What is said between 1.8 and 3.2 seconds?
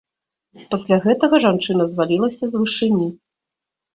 звалілася з вышыні.